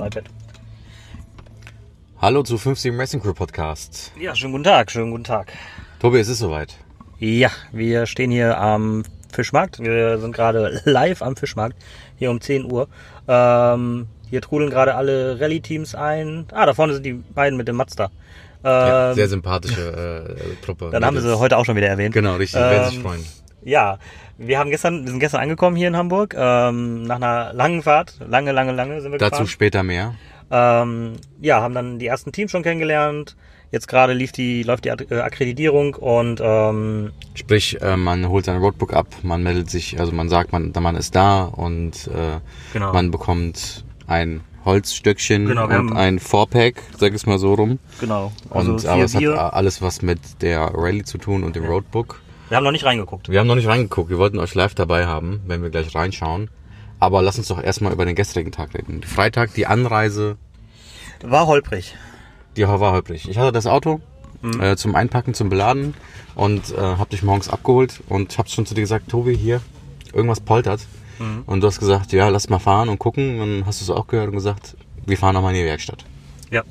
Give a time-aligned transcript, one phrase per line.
[0.00, 0.24] iPad.
[2.20, 4.10] Hallo zu 50 Racing Crew Podcast.
[4.18, 5.52] Ja, schönen guten Tag, schönen guten Tag.
[6.00, 6.74] Tobi, es ist soweit.
[7.20, 9.78] Ja, wir stehen hier am Fischmarkt.
[9.78, 11.76] Wir sind gerade live am Fischmarkt,
[12.16, 12.88] hier um 10 Uhr.
[13.28, 16.46] Ähm, hier trudeln gerade alle Rallye-Teams ein.
[16.52, 18.10] Ah, da vorne sind die beiden mit dem Mazda.
[18.64, 20.88] Ja, Ähm, sehr sympathische äh, Truppe.
[20.90, 22.14] dann haben wir sie heute auch schon wieder erwähnt.
[22.14, 22.60] Genau, richtig.
[22.60, 23.24] werden sich Ähm, freuen.
[23.64, 23.98] Ja,
[24.36, 28.16] wir haben gestern, wir sind gestern angekommen hier in Hamburg, ähm, nach einer langen Fahrt,
[28.28, 29.46] lange, lange, lange sind wir Dazu gefahren.
[29.46, 30.14] später mehr.
[30.50, 33.36] Ähm, ja, haben dann die ersten Teams schon kennengelernt.
[33.70, 38.58] Jetzt gerade lief die, läuft die äh, Akkreditierung und ähm, Sprich, äh, man holt sein
[38.58, 42.38] Roadbook ab, man meldet sich, also man sagt, man, man ist da und äh,
[42.72, 42.92] Genau.
[42.92, 47.78] man bekommt ein Holzstöckchen Genau, und ein Fourpack, sag ich es mal so rum.
[48.00, 48.30] genau.
[48.50, 52.20] Also Und aber es hat alles was mit der Rallye zu tun und dem Roadbook.
[52.48, 53.28] Wir haben noch nicht reingeguckt.
[53.28, 56.50] Wir haben noch nicht reingeguckt, wir wollten euch live dabei haben, wenn wir gleich reinschauen.
[57.00, 59.02] Aber lass uns doch erstmal über den gestrigen Tag reden.
[59.02, 60.36] Freitag, die Anreise,
[61.22, 61.94] War holprig.
[62.56, 63.28] die war holprig.
[63.28, 64.00] Ich hatte das Auto
[64.60, 65.94] äh, zum Einpacken, zum Beladen
[66.34, 69.60] und äh, hab dich morgens abgeholt und hab's schon zu dir gesagt, Tobi, hier,
[70.12, 70.86] irgendwas poltert.
[71.46, 73.40] Und du hast gesagt, ja, lass mal fahren und gucken.
[73.40, 76.04] Und dann hast du es auch gehört und gesagt, wir fahren nochmal in die Werkstatt.
[76.50, 76.62] Ja.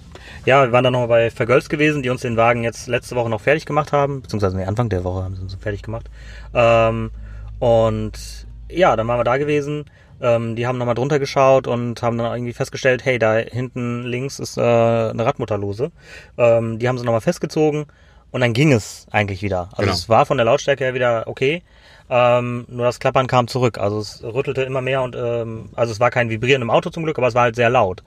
[0.45, 3.29] Ja, wir waren dann nochmal bei Vergölz gewesen, die uns den Wagen jetzt letzte Woche
[3.29, 6.09] noch fertig gemacht haben, beziehungsweise Anfang der Woche haben sie uns fertig gemacht.
[6.53, 7.11] Ähm,
[7.59, 9.85] und ja, dann waren wir da gewesen.
[10.21, 14.39] Ähm, die haben nochmal drunter geschaut und haben dann irgendwie festgestellt, hey, da hinten links
[14.39, 15.91] ist äh, eine Radmutterlose.
[16.37, 17.85] Ähm, die haben sie nochmal festgezogen
[18.33, 19.69] und dann ging es eigentlich wieder.
[19.71, 19.93] Also Genau.
[19.93, 21.63] es war von der Lautstärke her wieder okay.
[22.09, 23.77] Ähm, nur das Klappern kam zurück.
[23.77, 27.03] Also es rüttelte immer mehr und ähm, also es war kein Vibrieren im Auto zum
[27.03, 28.03] Glück, aber es war halt sehr laut.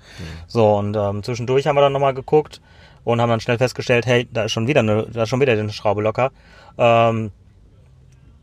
[0.47, 2.61] So und ähm, zwischendurch haben wir dann nochmal geguckt
[3.05, 5.55] und haben dann schnell festgestellt, hey, da ist schon wieder eine, da ist schon wieder
[5.55, 6.31] eine Schraube locker.
[6.77, 7.31] Ähm,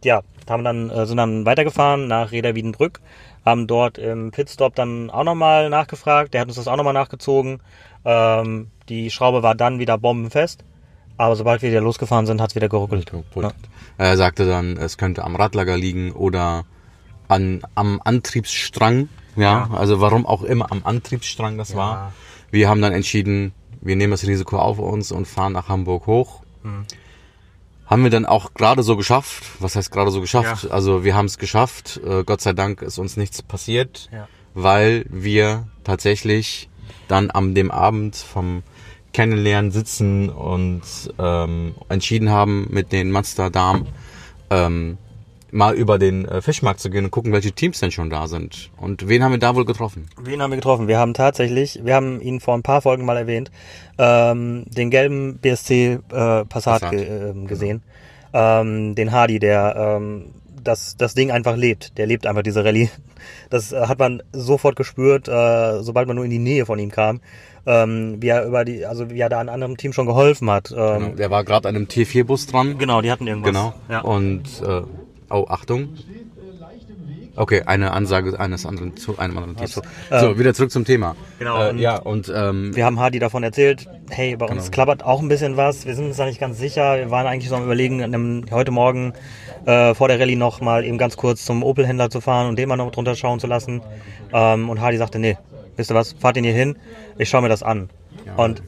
[0.04, 3.00] ja, haben dann, äh, sind dann weitergefahren nach Reda Wiedenbrück,
[3.46, 7.62] haben dort im Pitstop dann auch nochmal nachgefragt, der hat uns das auch nochmal nachgezogen.
[8.06, 10.64] Ähm, die Schraube war dann wieder bombenfest,
[11.24, 13.12] aber sobald wir wieder losgefahren sind, hat es wieder geruckelt.
[13.36, 13.52] Ja.
[13.98, 16.66] Er sagte dann, es könnte am Radlager liegen oder
[17.28, 19.10] an, am Antriebsstrang.
[19.36, 22.14] Ja, also warum auch immer am Antriebsstrang das war.
[22.52, 23.52] Wir haben dann entschieden,
[23.82, 26.42] wir nehmen das Risiko auf uns und fahren nach Hamburg hoch.
[26.62, 26.86] Mhm.
[27.88, 29.44] Haben wir dann auch gerade so geschafft.
[29.60, 30.72] Was heißt gerade so geschafft?
[30.72, 32.00] Also wir haben es geschafft.
[32.06, 34.28] Äh, Gott sei Dank ist uns nichts passiert, Ja.
[34.54, 36.70] weil wir tatsächlich
[37.08, 38.64] dann am dem Abend vom
[39.14, 40.82] Kennenlernen sitzen und
[41.20, 43.88] ähm, entschieden haben, mit den Mazda Damen
[44.50, 44.98] ähm,
[45.54, 48.72] mal über den äh, Fischmarkt zu gehen und gucken, welche Teams denn schon da sind.
[48.78, 50.10] Und wen haben wir da wohl getroffen?
[50.20, 50.88] Wen haben wir getroffen?
[50.88, 53.52] Wir haben tatsächlich, wir haben ihn vor ein paar Folgen mal erwähnt,
[53.98, 57.84] ähm, den gelben BSC äh, Passat, Passat, ge ähm, gesehen.
[58.34, 60.32] Ähm, den Hardy, der ähm,
[60.64, 61.98] das, das Ding einfach lebt.
[61.98, 62.90] Der lebt einfach diese Rallye.
[63.50, 66.92] Das äh, hat man sofort gespürt, äh, sobald man nur in die Nähe von ihm
[66.92, 67.22] kam.
[67.66, 70.72] Ähm, wie er über die, also wie er da einem anderen Team schon geholfen hat.
[70.72, 71.16] Ähm, Genau.
[71.16, 72.78] Der war gerade an einem T4-Bus dran.
[72.78, 73.02] genau.
[73.02, 73.52] die hatten irgendwas.
[73.52, 73.74] Genau.
[73.90, 74.02] Ja.
[74.02, 74.82] Und äh,
[75.30, 75.90] oh, Achtung.
[77.36, 79.66] Okay, eine Ansage eines anderen zu einem anderen Team.
[79.68, 79.82] so.
[80.12, 81.16] So, wieder zurück zum Thema.
[81.40, 84.72] Genau, Äh, und- ja, und ähm, Wir haben Hardy davon erzählt, hey, bei uns Genau.
[84.72, 85.86] klappert auch ein bisschen was.
[85.88, 86.98] Wir sind uns da nicht ganz sicher.
[86.98, 89.14] Wir waren eigentlich so am überlegen, einem- heute Morgen
[89.66, 92.70] äh, vor der Rallye noch mal eben ganz kurz zum Opel-Händler zu fahren und den
[92.70, 93.82] mal noch drunter schauen zu lassen.
[94.32, 95.38] Ähm, und Hardy sagte, nee,
[95.76, 96.76] wisst ihr was, fahrt ihn hier hin,
[97.18, 97.90] ich schaue mir das an.
[98.38, 98.62] Und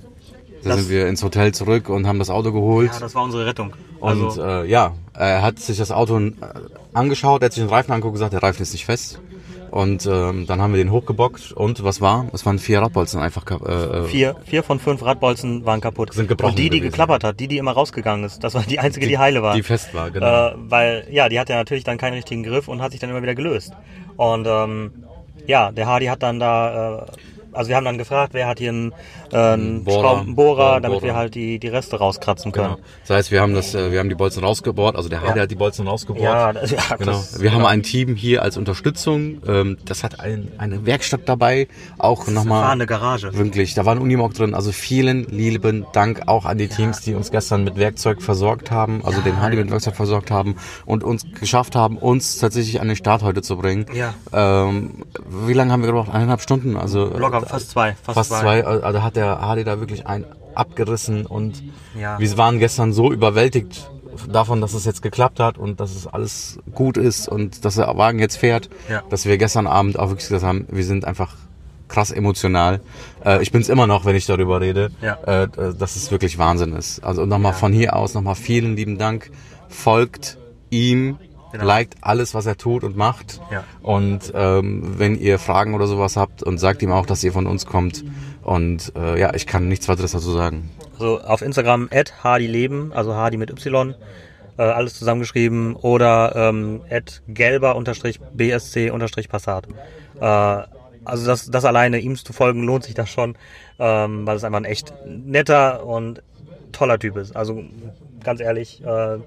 [0.66, 2.92] da das- sind wir ins Hotel zurück und haben das Auto geholt.
[2.94, 3.74] ja, das war unsere Rettung.
[4.00, 6.32] Und Also, äh, ja, er hat sich das Auto äh,
[6.94, 9.20] angeschaut, er hat sich den Reifen angeguckt und gesagt, der Reifen ist nicht fest.
[9.72, 12.28] Und ähm, dann haben wir den hochgebockt und was war?
[12.32, 13.44] Es waren vier Radbolzen einfach.
[13.44, 16.14] kap- Äh, äh, vier, vier von fünf Radbolzen waren kaputt.
[16.14, 16.92] Sind gebrochen und die, die gewesen.
[16.92, 19.54] geklappert hat, die, die immer rausgegangen ist, das war die einzige, die, heile war.
[19.54, 20.50] Die fest war, genau.
[20.50, 23.22] Äh, weil, ja, die hatte natürlich dann keinen richtigen Griff und hat sich dann immer
[23.22, 23.74] wieder gelöst.
[24.16, 24.92] Und ähm,
[25.46, 27.06] ja, der Hardy hat dann da, äh,
[27.56, 28.94] also wir haben dann gefragt, wer hat hier einen,
[29.32, 30.00] äh, einen Bohrer.
[30.02, 31.14] Schraubenbohrer, Ja, damit Bohrer.
[31.14, 32.76] wir halt die, die Reste rauskratzen können.
[32.76, 32.88] Genau.
[33.08, 35.52] Das heißt, wir haben das, äh, wir haben die Bolzen rausgebohrt, also der Hardy hat
[35.52, 36.24] die Bolzen rausgebohrt.
[36.24, 37.12] Ja, das, ja Genau.
[37.14, 37.70] das, Wir haben genau.
[37.70, 39.42] ein Team hier als Unterstützung.
[39.48, 41.68] Ähm, das hat ein, eine Werkstatt dabei.
[41.98, 42.64] Auch nochmal.
[42.64, 43.34] fahrende Garage.
[43.38, 43.74] Wirklich.
[43.74, 44.54] Da war ein Unimog drin.
[44.54, 49.02] Also vielen lieben Dank auch an die Teams, die uns gestern mit Werkzeug versorgt haben.
[49.04, 50.56] Also den Hardy mit Werkzeug versorgt haben
[50.86, 53.86] und uns geschafft haben, uns tatsächlich an den Start heute zu bringen.
[53.94, 54.14] Ja.
[54.34, 55.04] Ähm,
[55.46, 56.10] wie lange haben wir gebraucht?
[56.14, 56.76] Eineinhalb Stunden?
[56.78, 57.96] Also Locker, fast zwei.
[58.04, 58.66] Fast, fast zwei.
[58.66, 61.64] Also hat der Hardy da wirklich ein abgerissen und
[62.00, 62.18] Ja.
[62.20, 63.90] wir waren gestern so überwältigt
[64.32, 67.88] davon, dass es jetzt geklappt hat und dass es alles gut ist und dass der
[67.98, 69.04] Wagen jetzt fährt, Ja.
[69.10, 71.36] dass wir gestern Abend auch wirklich gesagt haben, wir sind einfach
[71.90, 72.80] krass emotional.
[73.26, 75.16] Äh, ich bin es immer noch, wenn ich darüber rede, Ja.
[75.26, 75.48] äh,
[75.78, 77.04] dass es wirklich Wahnsinn ist.
[77.04, 79.30] Also nochmal von hier aus nochmal vielen lieben Dank.
[79.68, 80.38] Folgt
[80.70, 81.18] ihm,
[81.56, 81.68] Genau.
[81.68, 83.40] liked alles, was er tut und macht.
[83.52, 83.64] Ja.
[83.82, 87.48] Und ähm, wenn ihr Fragen oder sowas habt und sagt ihm auch, dass ihr von
[87.48, 88.04] uns kommt.
[88.44, 90.70] Und äh, ja, ich kann nichts weiteres dazu sagen.
[90.94, 93.96] Also auf Instagram at hardyleben, also hardy mit Y,
[94.58, 99.68] äh, alles zusammengeschrieben oder ähm, at gelber unterstrich bsc unterstrich passat.
[100.20, 100.26] Äh,
[101.06, 103.38] also das, das alleine, ihm zu folgen, lohnt sich das schon,
[103.80, 106.22] ähm, weil es einfach ein echt netter und
[106.72, 107.36] toller Typ ist.
[107.36, 107.64] Also
[108.24, 109.20] ganz ehrlich, äh,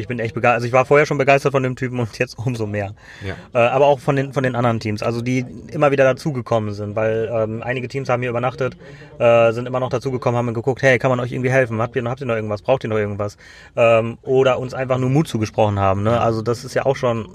[0.00, 0.54] ich bin echt begeistert.
[0.56, 2.94] Also ich war vorher schon begeistert von dem Typen und jetzt umso mehr.
[3.24, 3.34] Ja.
[3.54, 6.96] Äh, aber auch von den, von den anderen Teams, also die immer wieder dazugekommen sind,
[6.96, 8.76] weil ähm, einige Teams haben hier übernachtet,
[9.18, 11.80] äh, sind immer noch dazugekommen, haben geguckt, hey, kann man euch irgendwie helfen?
[11.80, 12.62] Habt ihr, habt ihr noch irgendwas?
[12.62, 13.36] Braucht ihr noch irgendwas?
[13.76, 16.02] Ähm, oder uns einfach nur Mut zugesprochen haben.
[16.02, 16.20] Ne?
[16.20, 17.28] Also das ist ja auch schon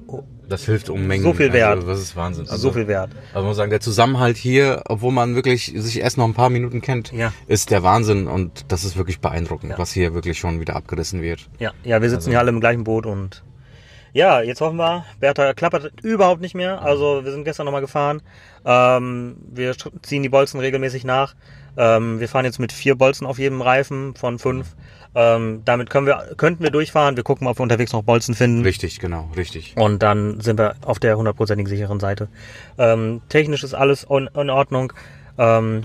[0.47, 1.23] Das hilft um Mengen.
[1.23, 1.75] So viel wert.
[1.77, 2.43] Also, das ist Wahnsinn.
[2.49, 3.11] Also, so viel wert.
[3.29, 6.49] Also man muss sagen, der Zusammenhalt hier, obwohl man wirklich sich erst noch ein paar
[6.49, 7.33] Minuten kennt, Ja.
[7.47, 9.77] ist der Wahnsinn und das ist wirklich beeindruckend, Ja.
[9.77, 11.47] was hier wirklich schon wieder abgerissen wird.
[11.59, 13.43] Ja, ja, wir sitzen hier alle im gleichen Boot und
[14.13, 16.81] ja, jetzt hoffen wir, Bertha klappert überhaupt nicht mehr.
[16.81, 18.21] Also wir sind gestern nochmal gefahren.
[18.63, 21.35] Ähm, wir ziehen die Bolzen regelmäßig nach.
[21.77, 24.75] Ähm, wir fahren jetzt mit vier Bolzen auf jedem Reifen von fünf.
[25.13, 27.15] Ähm, damit können wir, könnten wir durchfahren.
[27.15, 28.63] Wir gucken, ob wir unterwegs noch Bolzen finden.
[28.63, 29.75] Richtig, genau, richtig.
[29.77, 32.27] Und dann sind wir auf der hundertprozentig sicheren Seite.
[32.77, 34.91] Ähm, technisch ist alles in, in Ordnung.
[35.37, 35.83] Ähm,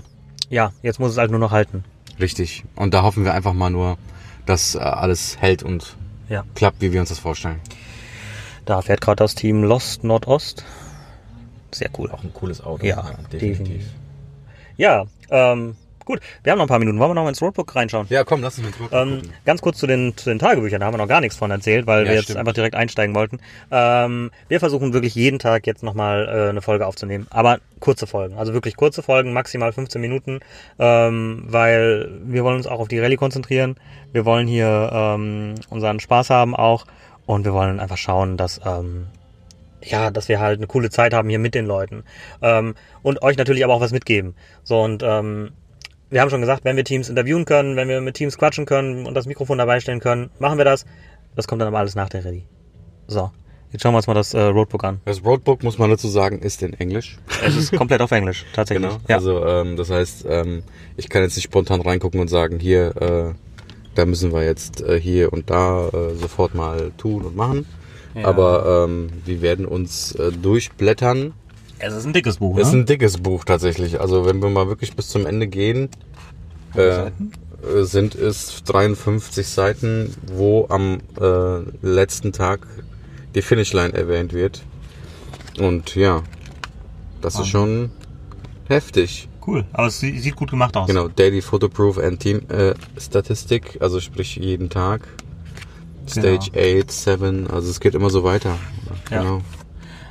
[0.49, 1.83] ja, jetzt muss es halt nur noch halten.
[2.19, 2.63] Richtig.
[2.75, 3.97] Und da hoffen wir einfach mal nur,
[4.45, 5.95] dass äh, alles hält und
[6.27, 6.43] Ja.
[6.55, 7.59] klappt, wie wir uns das vorstellen.
[8.65, 10.63] Da fährt gerade das Team Lost Nordost.
[11.71, 12.11] Sehr cool.
[12.11, 12.85] Auch ein cooles Auto.
[12.85, 13.85] Ja, definitiv.
[14.81, 15.75] Ja, ähm,
[16.05, 16.21] gut.
[16.41, 16.97] Wir haben noch ein paar Minuten.
[16.97, 18.07] Wollen wir noch mal ins Roadbook reinschauen?
[18.09, 20.87] Ja, komm, lass uns mal drüber Ähm, ganz kurz zu den, zu den Tagebüchern, da
[20.87, 22.39] haben wir noch gar nichts von erzählt, weil Ja, wir jetzt stimmt.
[22.39, 23.37] einfach direkt einsteigen wollten.
[23.69, 28.39] Ähm, wir versuchen wirklich jeden Tag jetzt nochmal äh, eine Folge aufzunehmen, aber kurze Folgen,
[28.39, 30.39] also wirklich kurze Folgen, maximal 15 Minuten,
[30.79, 33.75] ähm, weil wir wollen uns auch auf die Rallye konzentrieren.
[34.13, 36.85] Wir wollen hier ähm, unseren Spaß haben auch
[37.27, 39.05] und wir wollen einfach schauen, dass ähm,
[39.83, 42.03] ja, dass wir halt eine coole Zeit haben hier mit den Leuten
[42.41, 44.35] ähm, und euch natürlich aber auch was mitgeben.
[44.63, 45.51] So und ähm,
[46.09, 49.05] wir haben schon gesagt, wenn wir Teams interviewen können, wenn wir mit Teams quatschen können
[49.05, 50.85] und das Mikrofon dabei stellen können, machen wir das.
[51.35, 52.43] Das kommt dann aber alles nach der Ready.
[53.07, 53.31] So,
[53.71, 54.99] jetzt schauen wir uns mal das äh, Roadbook an.
[55.05, 57.17] Das Roadbook, muss man dazu sagen, ist in Englisch.
[57.43, 58.89] Es ist komplett auf Englisch, tatsächlich.
[58.89, 59.01] Genau.
[59.07, 59.15] Ja.
[59.15, 60.63] Also ähm, das heißt, ähm,
[60.97, 63.33] ich kann jetzt nicht spontan reingucken und sagen, hier, äh,
[63.95, 67.65] da müssen wir jetzt äh, hier und da äh, sofort mal tun und machen.
[68.15, 68.25] Ja.
[68.27, 71.33] Aber ähm, wir werden uns äh, durchblättern.
[71.79, 72.79] es ist ein dickes Buch, Es ist ne?
[72.81, 73.99] ein dickes Buch tatsächlich.
[74.01, 75.89] Also wenn wir mal wirklich bis zum Ende gehen,
[76.75, 77.11] äh, äh,
[77.83, 82.67] sind es 53 Seiten, wo am äh, letzten Tag
[83.35, 84.61] die Finishline erwähnt wird.
[85.59, 86.23] Und ja,
[87.21, 87.91] das ist schon
[88.67, 89.27] heftig.
[89.45, 90.87] Cool, aber es sie- sieht gut gemacht aus.
[90.87, 95.07] Genau, Daily Photo Proof and Team äh, Statistik, also sprich jeden Tag.
[96.07, 98.57] Stage 8, 7, also es geht immer so weiter.
[99.09, 99.21] Ja.
[99.21, 99.41] Genau.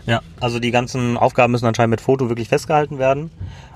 [0.06, 3.31] Ja, also die ganzen Aufgaben müssen anscheinend mit Foto wirklich festgehalten werden,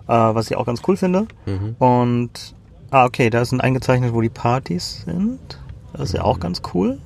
[0.08, 1.26] äh, was ich auch ganz cool finde.
[1.46, 1.76] Mhm.
[1.78, 2.55] Und,
[2.90, 5.61] ah, okay, da sind eingezeichnet, wo die Partys sind.
[5.93, 6.99] Das ist ja auch ganz cool.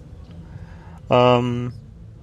[1.10, 1.72] Ähm,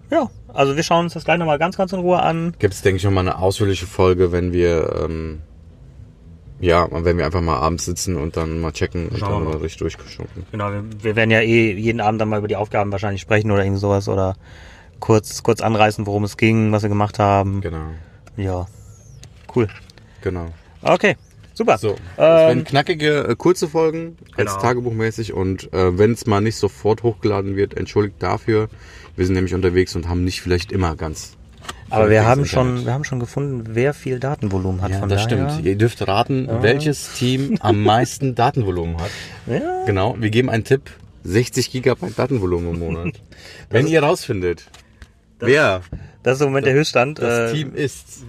[0.10, 2.56] ja, also wir schauen uns das gleich nochmal ganz, ganz in Ruhe an.
[2.60, 5.42] Gibt es, denke ich, nochmal eine ausführliche Folge, wenn wir, ähm,
[6.60, 9.58] ja, wenn wir einfach mal abends sitzen und dann mal checken und Schauen dann mal.
[9.58, 10.46] richtig durchgeschunken.
[10.52, 13.52] Genau, wir, wir werden ja eh jeden Abend dann mal über die Aufgaben wahrscheinlich sprechen
[13.52, 14.36] oder irgend sowas oder
[15.00, 17.62] kurz, kurz anreißen, worum es ging, was wir gemacht haben.
[17.62, 17.86] Genau,
[18.38, 18.66] Ja,
[19.56, 19.68] cool.
[20.22, 20.48] genau.
[20.82, 21.18] Okay,
[21.54, 21.78] super.
[21.78, 24.62] So, das werden ähm, knackige, äh, kurze Folgen, als Genau.
[24.62, 28.70] Tagebuchmäßig und äh, wenn es mal nicht sofort hochgeladen wird, entschuldigt dafür.
[29.16, 31.38] Wir sind nämlich unterwegs und haben nicht vielleicht immer ganz.
[31.90, 34.92] Aber wir haben schon, wir haben schon gefunden, wer viel Datenvolumen hat.
[34.92, 35.50] Ja, von das daher.
[35.50, 35.66] stimmt.
[35.66, 39.12] Ihr dürft raten, welches Team am meisten Datenvolumen hat.
[39.48, 40.92] Ja, Genau, wir geben einen Tipp.
[41.24, 43.16] 60 Gigabyte Datenvolumen im Monat.
[43.70, 44.66] Wenn ihr rausfindet,
[45.40, 45.82] wer
[46.22, 47.20] das ist im Moment der Höchststand.
[47.20, 48.26] das Äh, Team ist.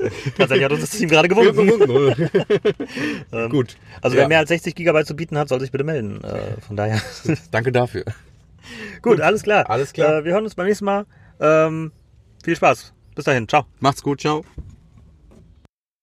[0.38, 2.28] Tatsächlich hat uns das Team gerade gewunken.
[3.50, 3.76] Gut.
[4.00, 4.22] Also Ja.
[4.22, 6.22] wer mehr als 60 Gigabyte zu bieten hat, soll sich bitte melden.
[6.24, 7.00] Äh, von daher.
[7.50, 8.04] Danke dafür.
[9.02, 9.68] Gut, alles klar.
[9.68, 10.18] alles klar.
[10.18, 11.06] Äh, wir hören uns beim nächsten Mal.
[11.40, 11.92] Ähm,
[12.44, 12.92] viel Spaß.
[13.20, 13.46] Bis dahin.
[13.46, 13.66] Ciao.
[13.80, 14.42] Macht's gut, ciao.